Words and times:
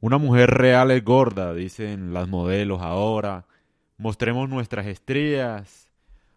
Una 0.00 0.18
mujer 0.18 0.50
real 0.50 0.90
es 0.90 1.04
gorda, 1.04 1.54
dicen 1.54 2.12
las 2.12 2.28
modelos 2.28 2.82
ahora. 2.82 3.46
Mostremos 3.98 4.48
nuestras 4.48 4.86
estrías, 4.86 5.90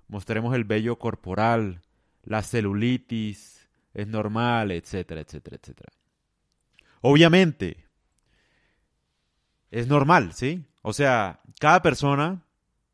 mostremos 0.08 0.56
el 0.56 0.64
vello 0.64 0.98
corporal, 0.98 1.82
la 2.24 2.42
celulitis 2.42 3.68
es 3.94 4.08
normal, 4.08 4.72
etcétera, 4.72 5.22
etcétera, 5.22 5.58
etcétera. 5.62 5.92
Obviamente, 7.02 7.86
es 9.72 9.88
normal, 9.88 10.34
¿sí? 10.34 10.66
O 10.82 10.94
sea, 10.94 11.42
cada 11.60 11.82
persona 11.82 12.42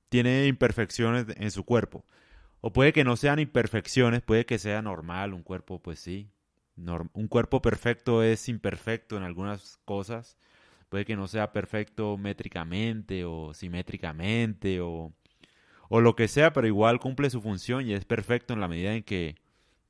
tiene 0.09 0.47
imperfecciones 0.47 1.27
en 1.37 1.51
su 1.51 1.63
cuerpo. 1.63 2.05
O 2.61 2.73
puede 2.73 2.93
que 2.93 3.03
no 3.03 3.15
sean 3.15 3.39
imperfecciones, 3.39 4.21
puede 4.21 4.45
que 4.45 4.57
sea 4.57 4.81
normal, 4.81 5.33
un 5.33 5.43
cuerpo, 5.43 5.79
pues 5.79 5.99
sí. 5.99 6.29
un 6.75 7.27
cuerpo 7.27 7.61
perfecto 7.61 8.23
es 8.23 8.49
imperfecto 8.49 9.17
en 9.17 9.23
algunas 9.23 9.77
cosas. 9.85 10.37
Puede 10.95 11.03
que 11.03 11.17
no 11.17 11.27
sea 11.27 11.51
perfecto 11.51 12.15
métricamente 12.15 13.25
o 13.25 13.53
simétricamente 13.53 14.79
o, 14.79 15.11
o 15.89 15.99
lo 15.99 16.15
que 16.15 16.29
sea, 16.29 16.53
pero 16.53 16.67
igual 16.67 17.01
cumple 17.01 17.29
su 17.29 17.41
función 17.41 17.85
y 17.85 17.91
es 17.91 18.05
perfecto 18.05 18.53
en 18.53 18.61
la 18.61 18.69
medida 18.69 18.95
en 18.95 19.03
que 19.03 19.35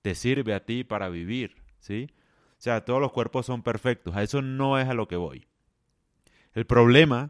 te 0.02 0.16
sirve 0.16 0.56
a 0.56 0.66
ti 0.66 0.84
para 0.84 1.10
vivir, 1.10 1.58
¿sí? 1.78 2.10
O 2.54 2.58
sea, 2.58 2.86
todos 2.86 3.00
los 3.00 3.12
cuerpos 3.12 3.46
son 3.46 3.62
perfectos. 3.62 4.16
A 4.16 4.24
eso 4.24 4.42
no 4.42 4.80
es 4.80 4.88
a 4.90 4.96
lo 4.96 5.08
que 5.08 5.16
voy. 5.16 5.46
El 6.56 6.66
problema 6.66 7.30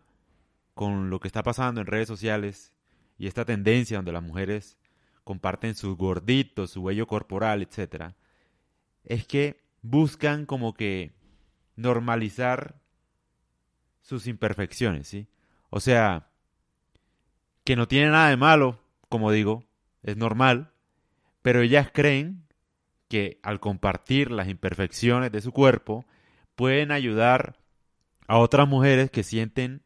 con 0.74 1.10
lo 1.10 1.20
que 1.20 1.28
está 1.28 1.44
pasando 1.44 1.82
en 1.82 1.88
redes 1.88 2.08
sociales 2.08 2.72
y 3.18 3.28
esta 3.28 3.44
tendencia 3.44 3.98
donde 3.98 4.14
las 4.14 4.24
mujeres 4.24 4.78
comparten 5.26 5.76
sus 5.76 5.98
gorditos, 5.98 6.72
su 6.72 6.82
vello 6.82 7.08
corporal, 7.08 7.62
etc., 7.62 8.14
es 9.04 9.28
que 9.28 9.66
buscan 9.82 10.46
como 10.46 10.76
que 10.76 11.12
normalizar 11.76 12.85
sus 14.06 14.28
imperfecciones, 14.28 15.08
¿sí? 15.08 15.28
O 15.72 15.80
sea, 15.80 16.28
que 17.64 17.76
no 17.76 17.88
tiene 17.88 18.12
nada 18.12 18.30
de 18.30 18.38
malo, 18.38 18.80
como 19.10 19.32
digo, 19.32 19.66
es 20.04 20.16
normal, 20.16 20.72
pero 21.42 21.62
ellas 21.62 21.90
creen 21.92 22.46
que 23.08 23.40
al 23.42 23.60
compartir 23.60 24.30
las 24.30 24.48
imperfecciones 24.48 25.32
de 25.32 25.42
su 25.42 25.52
cuerpo 25.52 26.06
pueden 26.54 26.92
ayudar 26.92 27.58
a 28.28 28.38
otras 28.38 28.68
mujeres 28.68 29.10
que 29.10 29.24
sienten 29.24 29.82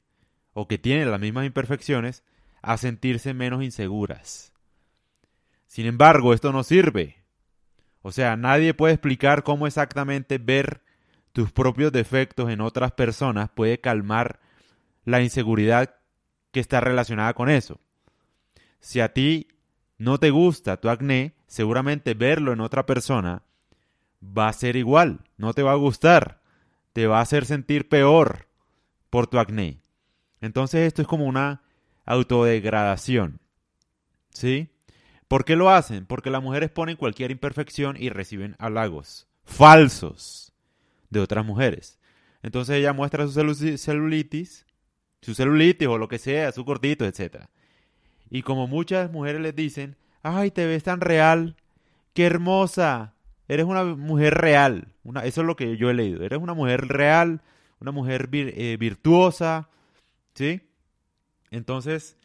o 0.52 0.67
que 0.67 0.77
tienen 0.77 1.11
las 1.11 1.21
mismas 1.21 1.45
imperfecciones 1.45 2.25
a 2.61 2.75
sentirse 2.75 3.33
menos 3.33 3.63
inseguras. 3.63 4.52
Sin 5.65 5.86
embargo, 5.86 6.33
esto 6.33 6.52
no 6.52 6.63
sirve. 6.63 7.23
O 8.02 8.11
sea, 8.11 8.36
nadie 8.36 8.73
puede 8.73 8.95
explicar 8.95 9.43
cómo 9.43 9.65
exactamente 9.65 10.39
ver 10.39 10.81
tus 11.39 11.53
propios 11.53 11.93
defectos 11.93 12.49
en 12.49 12.59
otras 12.59 12.91
personas 12.91 13.49
puede 13.49 13.79
calmar 13.79 14.41
la 15.05 15.21
inseguridad 15.21 15.95
que 16.51 16.59
está 16.59 16.81
relacionada 16.81 17.33
con 17.33 17.49
eso. 17.49 17.79
Si 18.81 18.99
a 18.99 19.13
ti 19.13 19.47
no 19.97 20.17
te 20.17 20.31
gusta 20.31 20.81
tu 20.81 20.89
acné, 20.89 21.35
seguramente 21.47 22.13
verlo 22.13 22.51
en 22.51 22.59
otra 22.59 22.85
persona 22.85 23.43
va 24.21 24.49
a 24.49 24.53
ser 24.53 24.75
igual, 24.75 25.21
no 25.37 25.53
te 25.53 25.63
va 25.63 25.71
a 25.71 25.75
gustar, 25.75 26.41
te 26.91 27.07
va 27.07 27.19
a 27.19 27.21
hacer 27.21 27.45
sentir 27.45 27.87
peor 27.87 28.49
por 29.09 29.27
tu 29.27 29.39
acné. 29.39 29.79
Entonces 30.41 30.87
esto 30.87 31.01
es 31.01 31.07
como 31.07 31.23
una 31.23 31.61
autodegradación. 32.03 33.39
¿Sí? 34.31 34.73
¿Por 35.29 35.45
qué 35.45 35.55
lo 35.55 35.69
hacen? 35.69 36.05
Porque 36.05 36.31
las 36.31 36.43
mujeres 36.43 36.69
ponen 36.69 36.97
cualquier 36.97 37.31
imperfección 37.31 37.95
y 37.97 38.09
reciben 38.09 38.57
halagos 38.59 39.29
falsos 39.45 40.49
de 41.09 41.19
otras 41.19 41.45
mujeres. 41.45 41.99
Entonces 42.41 42.77
ella 42.77 42.93
muestra 42.93 43.27
su 43.27 43.77
celulitis, 43.77 44.65
su 45.21 45.35
celulitis 45.35 45.88
o 45.88 45.97
lo 45.97 46.07
que 46.07 46.17
sea, 46.17 46.52
su 46.52 46.63
cortito, 46.65 47.05
etc. 47.05 47.45
Y 48.29 48.43
como 48.43 48.67
muchas 48.67 49.11
mujeres 49.11 49.41
les 49.41 49.55
dicen, 49.55 49.97
ay, 50.21 50.52
te 50.52 50.65
ves 50.65 50.83
tan 50.83 51.02
real, 51.02 51.55
qué 52.14 52.25
hermosa, 52.25 53.15
eres 53.47 53.65
una 53.65 53.83
mujer 53.83 54.36
real. 54.36 54.93
Eso 55.23 55.42
es 55.42 55.47
lo 55.47 55.55
que 55.55 55.77
yo 55.77 55.89
he 55.89 55.93
leído, 55.93 56.23
eres 56.23 56.39
una 56.39 56.53
mujer 56.53 56.87
real, 56.87 57.41
una 57.80 57.91
mujer 57.91 58.30
eh, 58.31 58.77
virtuosa, 58.80 59.70
¿sí? 60.36 60.61
Entonces, 61.52 62.17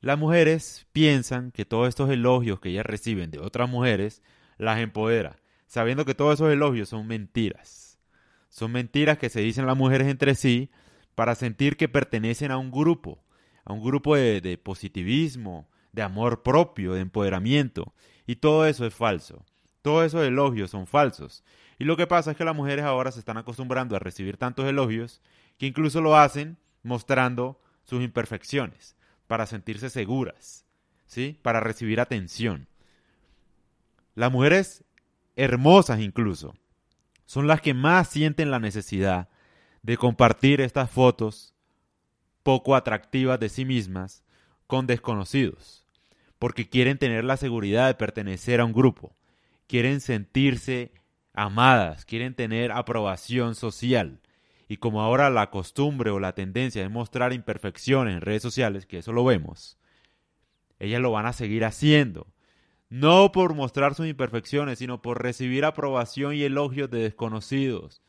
las 0.00 0.18
mujeres 0.18 0.86
piensan 0.92 1.52
que 1.52 1.64
todos 1.64 1.88
estos 1.88 2.10
elogios 2.10 2.60
que 2.60 2.70
ellas 2.70 2.84
reciben 2.84 3.30
de 3.30 3.38
otras 3.38 3.70
mujeres 3.70 4.22
las 4.58 4.80
empodera, 4.80 5.36
sabiendo 5.66 6.04
que 6.04 6.14
todos 6.14 6.34
esos 6.34 6.52
elogios 6.52 6.88
son 6.88 7.06
mentiras. 7.06 7.93
Son 8.54 8.70
mentiras 8.70 9.18
que 9.18 9.30
se 9.30 9.40
dicen 9.40 9.66
las 9.66 9.76
mujeres 9.76 10.06
entre 10.06 10.36
sí 10.36 10.70
para 11.16 11.34
sentir 11.34 11.76
que 11.76 11.88
pertenecen 11.88 12.52
a 12.52 12.56
un 12.56 12.70
grupo, 12.70 13.18
a 13.64 13.72
un 13.72 13.82
grupo 13.82 14.14
de, 14.14 14.60
positivismo, 14.62 15.68
de 15.90 16.02
amor 16.02 16.44
propio, 16.44 16.92
de 16.92 17.00
empoderamiento. 17.00 17.94
Y 18.28 18.36
todo 18.36 18.64
eso 18.64 18.86
es 18.86 18.94
falso. 18.94 19.44
Todos 19.82 20.06
esos 20.06 20.22
elogios 20.22 20.70
son 20.70 20.86
falsos. 20.86 21.42
Y 21.80 21.84
lo 21.84 21.96
que 21.96 22.06
pasa 22.06 22.30
es 22.30 22.36
que 22.36 22.44
las 22.44 22.54
mujeres 22.54 22.84
ahora 22.84 23.10
se 23.10 23.18
están 23.18 23.38
acostumbrando 23.38 23.96
a 23.96 23.98
recibir 23.98 24.36
tantos 24.36 24.66
elogios 24.66 25.20
que 25.58 25.66
incluso 25.66 26.00
lo 26.00 26.16
hacen 26.16 26.56
mostrando 26.84 27.60
sus 27.82 28.04
imperfecciones 28.04 28.94
para 29.26 29.46
sentirse 29.46 29.90
seguras, 29.90 30.64
¿sí? 31.06 31.40
Para 31.42 31.58
recibir 31.58 31.98
atención. 31.98 32.68
Las 34.14 34.30
mujeres 34.30 34.84
hermosas 35.34 35.98
incluso 35.98 36.54
son 37.26 37.46
las 37.46 37.60
que 37.60 37.74
más 37.74 38.08
sienten 38.08 38.50
la 38.50 38.58
necesidad 38.58 39.28
de 39.82 39.96
compartir 39.96 40.60
estas 40.60 40.90
fotos 40.90 41.54
poco 42.42 42.76
atractivas 42.76 43.40
de 43.40 43.48
sí 43.48 43.64
mismas 43.64 44.22
con 44.66 44.86
desconocidos, 44.86 45.86
porque 46.38 46.68
quieren 46.68 46.98
tener 46.98 47.24
la 47.24 47.36
seguridad 47.36 47.86
de 47.86 47.94
pertenecer 47.94 48.60
a 48.60 48.64
un 48.64 48.72
grupo, 48.72 49.14
quieren 49.66 50.00
sentirse 50.00 50.92
amadas, 51.32 52.04
quieren 52.04 52.34
tener 52.34 52.72
aprobación 52.72 53.54
social. 53.54 54.20
Y 54.68 54.78
como 54.78 55.02
ahora 55.02 55.28
la 55.30 55.50
costumbre 55.50 56.10
o 56.10 56.20
la 56.20 56.34
tendencia 56.34 56.82
es 56.82 56.90
mostrar 56.90 57.32
imperfecciones 57.32 58.14
en 58.14 58.20
redes 58.20 58.42
sociales, 58.42 58.86
que 58.86 58.98
eso 58.98 59.12
lo 59.12 59.24
vemos, 59.24 59.78
ellas 60.78 61.00
lo 61.00 61.10
van 61.10 61.26
a 61.26 61.32
seguir 61.32 61.64
haciendo. 61.64 62.26
No 62.94 63.32
por 63.32 63.54
mostrar 63.54 63.96
sus 63.96 64.06
imperfecciones, 64.06 64.78
sino 64.78 65.02
por 65.02 65.20
recibir 65.20 65.64
aprobación 65.64 66.32
y 66.32 66.44
elogios 66.44 66.88
de 66.88 67.00
desconocidos. 67.00 68.00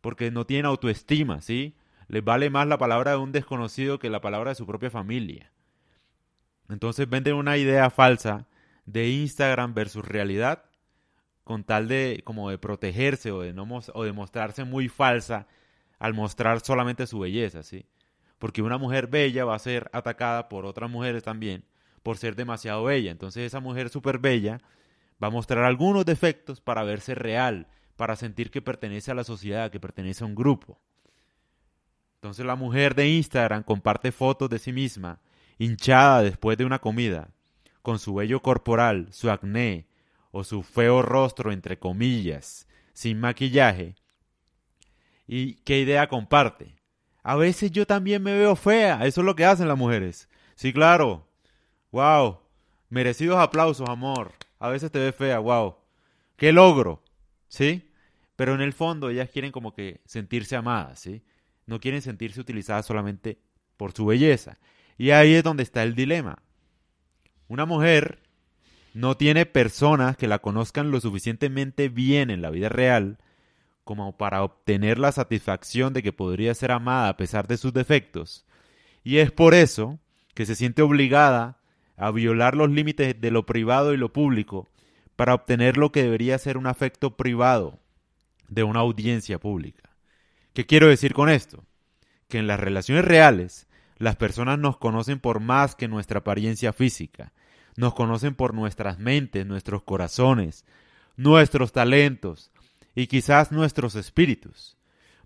Porque 0.00 0.32
no 0.32 0.44
tienen 0.44 0.66
autoestima, 0.66 1.40
¿sí? 1.40 1.76
Les 2.08 2.24
vale 2.24 2.50
más 2.50 2.66
la 2.66 2.76
palabra 2.76 3.12
de 3.12 3.18
un 3.18 3.30
desconocido 3.30 4.00
que 4.00 4.10
la 4.10 4.20
palabra 4.20 4.50
de 4.50 4.56
su 4.56 4.66
propia 4.66 4.90
familia. 4.90 5.52
Entonces 6.68 7.08
venden 7.08 7.36
una 7.36 7.56
idea 7.58 7.90
falsa 7.90 8.48
de 8.86 9.08
Instagram 9.08 9.72
versus 9.72 10.04
realidad 10.04 10.64
con 11.44 11.62
tal 11.62 11.86
de 11.86 12.22
como 12.24 12.50
de 12.50 12.58
protegerse 12.58 13.30
o 13.30 13.40
de 13.40 13.52
no 13.52 13.68
o 13.92 14.02
de 14.02 14.12
mostrarse 14.12 14.64
muy 14.64 14.88
falsa 14.88 15.46
al 16.00 16.12
mostrar 16.12 16.58
solamente 16.58 17.06
su 17.06 17.20
belleza, 17.20 17.62
¿sí? 17.62 17.86
Porque 18.40 18.62
una 18.62 18.78
mujer 18.78 19.06
bella 19.06 19.44
va 19.44 19.54
a 19.54 19.60
ser 19.60 19.88
atacada 19.92 20.48
por 20.48 20.66
otras 20.66 20.90
mujeres 20.90 21.22
también 21.22 21.64
por 22.04 22.18
ser 22.18 22.36
demasiado 22.36 22.84
bella. 22.84 23.10
Entonces 23.10 23.44
esa 23.44 23.58
mujer 23.58 23.88
súper 23.88 24.18
bella 24.18 24.60
va 25.20 25.28
a 25.28 25.30
mostrar 25.30 25.64
algunos 25.64 26.04
defectos 26.04 26.60
para 26.60 26.84
verse 26.84 27.16
real, 27.16 27.66
para 27.96 28.14
sentir 28.14 28.52
que 28.52 28.62
pertenece 28.62 29.10
a 29.10 29.14
la 29.14 29.24
sociedad, 29.24 29.72
que 29.72 29.80
pertenece 29.80 30.22
a 30.22 30.26
un 30.26 30.34
grupo. 30.36 30.78
Entonces 32.16 32.44
la 32.44 32.56
mujer 32.56 32.94
de 32.94 33.08
Instagram 33.08 33.64
comparte 33.64 34.12
fotos 34.12 34.50
de 34.50 34.58
sí 34.58 34.72
misma, 34.72 35.20
hinchada 35.58 36.22
después 36.22 36.58
de 36.58 36.66
una 36.66 36.78
comida, 36.78 37.30
con 37.82 37.98
su 37.98 38.14
vello 38.14 38.40
corporal, 38.40 39.08
su 39.10 39.30
acné, 39.30 39.86
o 40.30 40.44
su 40.44 40.62
feo 40.62 41.00
rostro, 41.00 41.52
entre 41.52 41.78
comillas, 41.78 42.66
sin 42.92 43.18
maquillaje. 43.18 43.94
¿Y 45.26 45.54
qué 45.62 45.80
idea 45.80 46.08
comparte? 46.08 46.76
A 47.22 47.36
veces 47.36 47.70
yo 47.70 47.86
también 47.86 48.22
me 48.22 48.36
veo 48.36 48.56
fea, 48.56 49.06
eso 49.06 49.22
es 49.22 49.24
lo 49.24 49.36
que 49.36 49.46
hacen 49.46 49.68
las 49.68 49.78
mujeres. 49.78 50.28
Sí, 50.54 50.72
claro. 50.72 51.26
Wow. 51.94 52.40
Merecidos 52.88 53.38
aplausos, 53.38 53.88
amor. 53.88 54.32
A 54.58 54.68
veces 54.68 54.90
te 54.90 54.98
ves 54.98 55.14
fea, 55.14 55.38
wow. 55.38 55.76
¿Qué 56.36 56.52
logro? 56.52 57.04
¿Sí? 57.46 57.88
Pero 58.34 58.52
en 58.52 58.62
el 58.62 58.72
fondo 58.72 59.10
ellas 59.10 59.30
quieren 59.30 59.52
como 59.52 59.72
que 59.72 60.00
sentirse 60.04 60.56
amadas, 60.56 60.98
¿sí? 60.98 61.22
No 61.66 61.78
quieren 61.78 62.02
sentirse 62.02 62.40
utilizadas 62.40 62.84
solamente 62.84 63.38
por 63.76 63.92
su 63.92 64.06
belleza. 64.06 64.58
Y 64.98 65.10
ahí 65.10 65.34
es 65.34 65.44
donde 65.44 65.62
está 65.62 65.84
el 65.84 65.94
dilema. 65.94 66.42
Una 67.46 67.64
mujer 67.64 68.18
no 68.92 69.16
tiene 69.16 69.46
personas 69.46 70.16
que 70.16 70.26
la 70.26 70.40
conozcan 70.40 70.90
lo 70.90 71.00
suficientemente 71.00 71.90
bien 71.90 72.28
en 72.28 72.42
la 72.42 72.50
vida 72.50 72.70
real 72.70 73.18
como 73.84 74.16
para 74.16 74.42
obtener 74.42 74.98
la 74.98 75.12
satisfacción 75.12 75.92
de 75.92 76.02
que 76.02 76.12
podría 76.12 76.54
ser 76.54 76.72
amada 76.72 77.10
a 77.10 77.16
pesar 77.16 77.46
de 77.46 77.56
sus 77.56 77.72
defectos. 77.72 78.44
Y 79.04 79.18
es 79.18 79.30
por 79.30 79.54
eso 79.54 80.00
que 80.34 80.44
se 80.44 80.56
siente 80.56 80.82
obligada 80.82 81.60
a 81.96 82.10
violar 82.10 82.56
los 82.56 82.70
límites 82.70 83.20
de 83.20 83.30
lo 83.30 83.46
privado 83.46 83.94
y 83.94 83.96
lo 83.96 84.12
público 84.12 84.68
para 85.16 85.34
obtener 85.34 85.76
lo 85.76 85.92
que 85.92 86.02
debería 86.02 86.38
ser 86.38 86.56
un 86.56 86.66
afecto 86.66 87.16
privado 87.16 87.78
de 88.48 88.64
una 88.64 88.80
audiencia 88.80 89.38
pública. 89.38 89.90
¿Qué 90.52 90.66
quiero 90.66 90.88
decir 90.88 91.14
con 91.14 91.28
esto? 91.28 91.64
que 92.28 92.38
en 92.38 92.46
las 92.46 92.60
relaciones 92.60 93.04
reales 93.04 93.68
las 93.96 94.16
personas 94.16 94.58
nos 94.58 94.76
conocen 94.76 95.20
por 95.20 95.40
más 95.40 95.74
que 95.74 95.88
nuestra 95.88 96.20
apariencia 96.20 96.72
física, 96.72 97.32
nos 97.76 97.94
conocen 97.94 98.34
por 98.34 98.54
nuestras 98.54 98.98
mentes, 98.98 99.46
nuestros 99.46 99.82
corazones, 99.82 100.64
nuestros 101.16 101.72
talentos 101.72 102.50
y 102.94 103.06
quizás 103.06 103.52
nuestros 103.52 103.94
espíritus. 103.94 104.76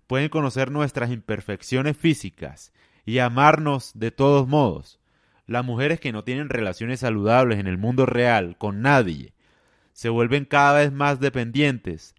Pueden 0.07 0.29
conocer 0.29 0.71
nuestras 0.71 1.11
imperfecciones 1.11 1.97
físicas 1.97 2.73
y 3.05 3.19
amarnos 3.19 3.91
de 3.95 4.11
todos 4.11 4.47
modos. 4.47 4.99
Las 5.49 5.65
mujeres 5.65 5.99
que 5.99 6.11
no 6.11 6.23
tienen 6.23 6.47
relaciones 6.47 6.99
saludables 6.99 7.57
en 7.57 7.65
el 7.65 7.79
mundo 7.79 8.05
real 8.05 8.55
con 8.59 8.83
nadie 8.83 9.33
se 9.93 10.09
vuelven 10.09 10.45
cada 10.45 10.77
vez 10.77 10.91
más 10.91 11.19
dependientes 11.19 12.13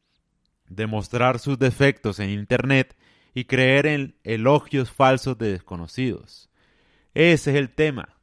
de 0.68 0.88
mostrar 0.88 1.38
sus 1.38 1.56
defectos 1.56 2.18
en 2.18 2.30
Internet 2.30 2.96
y 3.32 3.44
creer 3.44 3.86
en 3.86 4.16
elogios 4.24 4.90
falsos 4.90 5.38
de 5.38 5.52
desconocidos. 5.52 6.50
Ese 7.14 7.52
es 7.52 7.56
el 7.56 7.70
tema. 7.70 8.16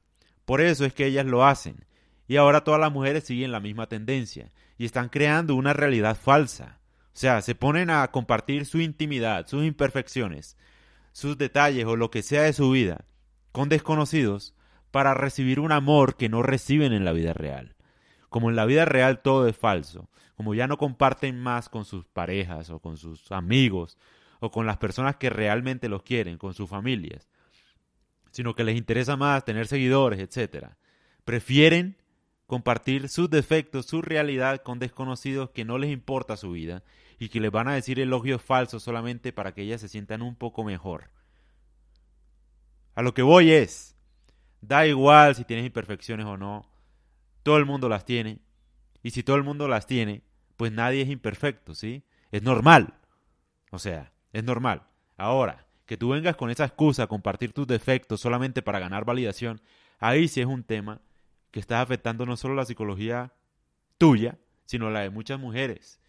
Por 0.43 0.59
eso 0.59 0.83
es 0.83 0.91
que 0.91 1.05
ellas 1.05 1.25
lo 1.25 1.45
hacen. 1.45 1.85
Y 2.27 2.35
ahora 2.35 2.65
todas 2.65 2.81
las 2.81 2.91
mujeres 2.91 3.23
siguen 3.23 3.53
la 3.53 3.61
misma 3.61 3.87
tendencia 3.87 4.51
y 4.77 4.83
están 4.83 5.07
creando 5.07 5.55
una 5.55 5.71
realidad 5.71 6.17
falsa. 6.21 6.81
O 7.13 7.17
sea, 7.17 7.41
se 7.41 7.55
ponen 7.55 7.91
a 7.91 8.05
compartir 8.11 8.65
su 8.65 8.81
intimidad, 8.81 9.47
sus 9.47 9.63
imperfecciones, 9.63 10.57
sus 11.13 11.37
detalles 11.37 11.85
o 11.85 11.95
lo 11.95 12.11
que 12.11 12.23
sea 12.23 12.41
de 12.41 12.51
su 12.51 12.71
vida 12.71 13.05
con 13.53 13.69
desconocidos 13.69 14.53
para 14.91 15.13
recibir 15.13 15.59
un 15.59 15.71
amor 15.71 16.15
que 16.15 16.29
no 16.29 16.43
reciben 16.43 16.93
en 16.93 17.05
la 17.05 17.11
vida 17.11 17.33
real. 17.33 17.75
Como 18.29 18.49
en 18.49 18.55
la 18.55 18.65
vida 18.65 18.85
real 18.85 19.21
todo 19.21 19.47
es 19.47 19.57
falso, 19.57 20.09
como 20.35 20.53
ya 20.53 20.67
no 20.67 20.77
comparten 20.77 21.39
más 21.39 21.69
con 21.69 21.85
sus 21.85 22.05
parejas 22.05 22.69
o 22.69 22.79
con 22.79 22.97
sus 22.97 23.31
amigos 23.31 23.97
o 24.39 24.51
con 24.51 24.65
las 24.65 24.77
personas 24.77 25.15
que 25.15 25.29
realmente 25.29 25.89
los 25.89 26.03
quieren, 26.03 26.37
con 26.37 26.53
sus 26.53 26.69
familias, 26.69 27.27
sino 28.31 28.53
que 28.53 28.63
les 28.63 28.77
interesa 28.77 29.17
más 29.17 29.43
tener 29.45 29.67
seguidores, 29.67 30.19
etc. 30.19 30.67
Prefieren 31.25 31.97
compartir 32.45 33.09
sus 33.09 33.29
defectos, 33.29 33.85
su 33.87 34.01
realidad 34.01 34.61
con 34.61 34.79
desconocidos 34.79 35.49
que 35.49 35.65
no 35.65 35.77
les 35.77 35.91
importa 35.91 36.37
su 36.37 36.51
vida 36.51 36.83
y 37.19 37.29
que 37.29 37.39
les 37.39 37.51
van 37.51 37.67
a 37.67 37.73
decir 37.73 37.99
elogios 37.99 38.41
falsos 38.41 38.83
solamente 38.83 39.33
para 39.33 39.53
que 39.53 39.63
ellas 39.63 39.81
se 39.81 39.89
sientan 39.89 40.21
un 40.21 40.35
poco 40.35 40.63
mejor. 40.63 41.09
A 42.95 43.01
lo 43.01 43.13
que 43.13 43.21
voy 43.21 43.51
es, 43.51 43.96
da 44.61 44.85
igual 44.87 45.35
si 45.35 45.43
tienes 45.43 45.65
imperfecciones 45.65 46.25
o 46.25 46.37
no, 46.37 46.69
todo 47.43 47.57
el 47.57 47.65
mundo 47.65 47.89
las 47.89 48.05
tiene, 48.05 48.39
y 49.03 49.11
si 49.11 49.23
todo 49.23 49.35
el 49.35 49.43
mundo 49.43 49.67
las 49.67 49.87
tiene, 49.87 50.23
pues 50.57 50.71
nadie 50.71 51.01
es 51.01 51.09
imperfecto, 51.09 51.75
¿sí? 51.75 52.03
Es 52.31 52.43
normal. 52.43 52.95
O 53.71 53.79
sea, 53.79 54.11
es 54.33 54.43
normal. 54.43 54.83
Ahora, 55.15 55.65
que 55.85 55.97
tú 55.97 56.09
vengas 56.09 56.35
con 56.35 56.49
esa 56.49 56.65
excusa 56.65 57.03
a 57.03 57.07
compartir 57.07 57.53
tus 57.53 57.67
defectos 57.67 58.19
solamente 58.19 58.61
para 58.61 58.79
ganar 58.79 59.05
validación, 59.05 59.61
ahí 59.99 60.27
sí 60.27 60.41
es 60.41 60.47
un 60.47 60.63
tema 60.63 61.01
que 61.51 61.59
está 61.59 61.81
afectando 61.81 62.25
no 62.25 62.35
solo 62.37 62.55
la 62.55 62.65
psicología 62.65 63.33
tuya, 63.97 64.37
sino 64.65 64.89
la 64.89 65.01
de 65.01 65.09
muchas 65.09 65.39
mujeres 65.39 65.99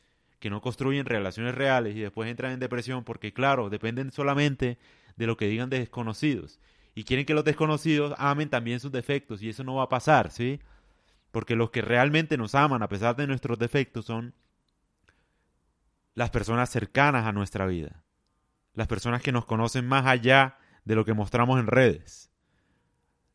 que 0.41 0.51
no 0.51 0.61
construyen 0.61 1.07
relaciones 1.07 1.55
reales 1.55 1.97
y 1.97 2.01
después 2.01 2.29
entran 2.31 2.53
en 2.53 2.61
depresión 2.61 3.05
porque, 3.05 3.33
claro, 3.33 3.71
dependen 3.71 4.11
solamente 4.11 4.79
de 5.17 5.27
lo 5.27 5.37
que 5.37 5.49
digan 5.49 5.71
desconocidos. 5.71 6.61
Y 6.99 7.05
quieren 7.05 7.25
que 7.25 7.33
los 7.33 7.45
desconocidos 7.45 8.13
amen 8.19 8.51
también 8.51 8.81
sus 8.81 8.91
defectos 8.91 9.41
y 9.41 9.51
eso 9.51 9.63
no 9.63 9.77
va 9.77 9.85
a 9.85 9.89
pasar, 9.89 10.33
¿sí? 10.33 10.59
Porque 11.31 11.55
los 11.55 11.71
que 11.71 11.81
realmente 11.81 12.37
nos 12.37 12.57
aman 12.57 12.83
a 12.83 12.89
pesar 12.89 13.15
de 13.15 13.29
nuestros 13.29 13.57
defectos 13.57 14.07
son 14.07 14.35
las 16.15 16.31
personas 16.31 16.71
cercanas 16.71 17.25
a 17.25 17.31
nuestra 17.31 17.67
vida. 17.67 18.03
Las 18.75 18.89
personas 18.89 19.23
que 19.23 19.31
nos 19.31 19.45
conocen 19.45 19.87
más 19.87 20.07
allá 20.07 20.59
de 20.85 20.97
lo 20.97 21.05
que 21.05 21.15
mostramos 21.15 21.61
en 21.61 21.69
redes. 21.69 22.33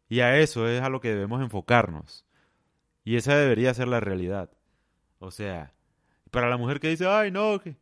Y 0.10 0.20
a 0.20 0.38
eso 0.40 0.68
es 0.68 0.82
a 0.82 0.90
lo 0.90 1.00
que 1.00 1.14
debemos 1.14 1.42
enfocarnos. 1.42 2.26
Y 3.06 3.16
esa 3.16 3.38
debería 3.38 3.74
ser 3.74 3.88
la 3.88 4.02
realidad. 4.02 4.52
O 5.20 5.32
sea, 5.32 5.74
para 6.32 6.50
la 6.50 6.58
mujer 6.58 6.82
que 6.82 6.90
dice, 6.90 7.08
ay, 7.08 7.32
no, 7.32 7.62
que 7.62 7.78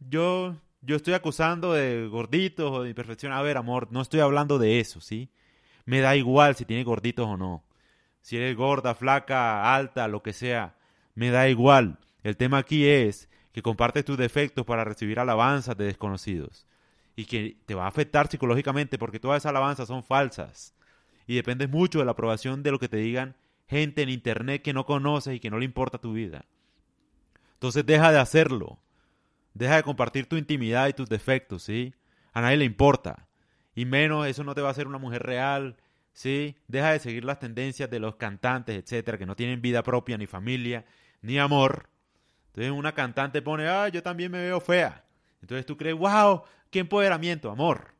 yo, 0.00 0.56
yo 0.82 0.96
estoy 0.96 1.14
acusando 1.14 1.72
de 1.72 2.06
gorditos 2.08 2.70
o 2.70 2.82
de 2.82 2.90
imperfección. 2.90 3.32
A 3.32 3.42
ver, 3.42 3.56
amor, 3.56 3.88
no 3.90 4.00
estoy 4.00 4.20
hablando 4.20 4.58
de 4.58 4.80
eso, 4.80 5.00
¿sí? 5.00 5.30
Me 5.84 6.00
da 6.00 6.16
igual 6.16 6.56
si 6.56 6.64
tiene 6.64 6.84
gorditos 6.84 7.26
o 7.26 7.36
no. 7.36 7.64
Si 8.20 8.36
eres 8.36 8.56
gorda, 8.56 8.94
flaca, 8.94 9.74
alta, 9.74 10.08
lo 10.08 10.22
que 10.22 10.32
sea. 10.32 10.76
Me 11.14 11.30
da 11.30 11.48
igual. 11.48 11.98
El 12.22 12.36
tema 12.36 12.58
aquí 12.58 12.86
es 12.86 13.28
que 13.52 13.62
compartes 13.62 14.04
tus 14.04 14.16
defectos 14.16 14.64
para 14.64 14.84
recibir 14.84 15.18
alabanzas 15.18 15.76
de 15.76 15.86
desconocidos. 15.86 16.66
Y 17.16 17.24
que 17.24 17.56
te 17.66 17.74
va 17.74 17.84
a 17.84 17.88
afectar 17.88 18.28
psicológicamente 18.28 18.98
porque 18.98 19.20
todas 19.20 19.42
esas 19.42 19.50
alabanzas 19.50 19.88
son 19.88 20.04
falsas. 20.04 20.74
Y 21.26 21.34
dependes 21.34 21.68
mucho 21.68 21.98
de 21.98 22.04
la 22.04 22.12
aprobación 22.12 22.62
de 22.62 22.70
lo 22.70 22.78
que 22.78 22.88
te 22.88 22.98
digan 22.98 23.36
gente 23.68 24.02
en 24.02 24.08
internet 24.08 24.62
que 24.62 24.72
no 24.72 24.84
conoces 24.84 25.36
y 25.36 25.40
que 25.40 25.48
no 25.48 25.58
le 25.58 25.64
importa 25.64 25.98
tu 25.98 26.12
vida. 26.12 26.44
Entonces 27.54 27.86
deja 27.86 28.10
de 28.10 28.18
hacerlo. 28.18 28.78
Deja 29.54 29.76
de 29.76 29.82
compartir 29.82 30.26
tu 30.26 30.36
intimidad 30.36 30.88
y 30.88 30.92
tus 30.92 31.08
defectos, 31.08 31.64
¿sí? 31.64 31.94
A 32.32 32.40
nadie 32.40 32.56
le 32.58 32.64
importa. 32.64 33.28
Y 33.74 33.84
menos 33.84 34.26
eso 34.26 34.44
no 34.44 34.54
te 34.54 34.60
va 34.60 34.68
a 34.68 34.70
hacer 34.70 34.86
una 34.86 34.98
mujer 34.98 35.22
real, 35.22 35.76
¿sí? 36.12 36.56
Deja 36.68 36.92
de 36.92 36.98
seguir 36.98 37.24
las 37.24 37.38
tendencias 37.38 37.90
de 37.90 37.98
los 37.98 38.16
cantantes, 38.16 38.76
etcétera, 38.76 39.18
que 39.18 39.26
no 39.26 39.36
tienen 39.36 39.60
vida 39.60 39.82
propia, 39.82 40.18
ni 40.18 40.26
familia, 40.26 40.84
ni 41.22 41.38
amor. 41.38 41.88
Entonces 42.48 42.72
una 42.72 42.92
cantante 42.92 43.42
pone, 43.42 43.68
ah, 43.68 43.88
yo 43.88 44.02
también 44.02 44.32
me 44.32 44.38
veo 44.38 44.60
fea. 44.60 45.04
Entonces 45.40 45.66
tú 45.66 45.76
crees, 45.76 45.96
wow, 45.96 46.42
qué 46.70 46.80
empoderamiento, 46.80 47.50
amor. 47.50 47.94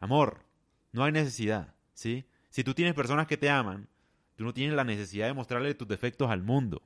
Amor, 0.00 0.44
no 0.92 1.04
hay 1.04 1.12
necesidad, 1.12 1.74
¿sí? 1.94 2.26
Si 2.50 2.62
tú 2.62 2.74
tienes 2.74 2.94
personas 2.94 3.26
que 3.26 3.36
te 3.36 3.48
aman, 3.48 3.88
tú 4.36 4.44
no 4.44 4.52
tienes 4.52 4.76
la 4.76 4.84
necesidad 4.84 5.26
de 5.26 5.34
mostrarle 5.34 5.74
tus 5.74 5.88
defectos 5.88 6.30
al 6.30 6.42
mundo, 6.42 6.82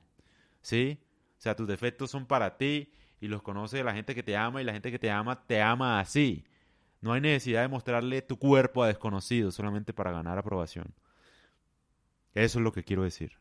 ¿sí? 0.61 0.99
O 1.37 1.41
sea, 1.41 1.55
tus 1.55 1.67
defectos 1.67 2.11
son 2.11 2.25
para 2.25 2.57
ti 2.57 2.91
y 3.21 3.27
los 3.27 3.41
conoce 3.41 3.83
la 3.83 3.93
gente 3.93 4.15
que 4.15 4.23
te 4.23 4.37
ama 4.37 4.61
y 4.61 4.65
la 4.65 4.73
gente 4.73 4.91
que 4.91 4.99
te 4.99 5.11
ama 5.11 5.45
te 5.45 5.61
ama 5.61 5.99
así. 5.99 6.45
No 7.01 7.13
hay 7.13 7.21
necesidad 7.21 7.61
de 7.61 7.67
mostrarle 7.67 8.21
tu 8.21 8.37
cuerpo 8.37 8.83
a 8.83 8.87
desconocidos 8.87 9.55
solamente 9.55 9.93
para 9.93 10.11
ganar 10.11 10.37
aprobación. 10.37 10.93
Eso 12.33 12.59
es 12.59 12.63
lo 12.63 12.71
que 12.71 12.83
quiero 12.83 13.03
decir. 13.03 13.33